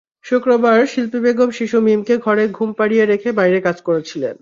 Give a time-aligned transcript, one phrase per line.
[0.25, 4.35] শুক্রবার শিল্পী বেগম শিশু মীমকে ঘরে ঘুম পাড়িয়ে রেখে বাইরে কাজ করছিলেন।